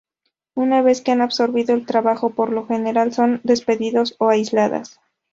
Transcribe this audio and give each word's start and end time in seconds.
Una 0.55 0.81
vez 0.81 1.01
que 1.01 1.11
han 1.11 1.21
absorbido 1.21 1.75
el 1.75 1.85
trabajo, 1.85 2.31
por 2.31 2.49
lo 2.51 2.65
general 2.65 3.13
son 3.13 3.39
despedidos 3.43 4.15
o 4.17 4.29
aisladas. 4.29 4.99